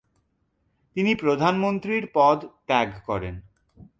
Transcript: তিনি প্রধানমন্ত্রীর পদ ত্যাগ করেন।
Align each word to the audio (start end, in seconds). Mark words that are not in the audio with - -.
তিনি 0.95 1.11
প্রধানমন্ত্রীর 1.15 2.03
পদ 2.13 2.39
ত্যাগ 2.67 2.89
করেন। 3.05 3.35